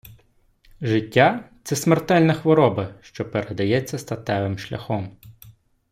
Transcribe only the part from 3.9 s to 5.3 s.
статевим шляхом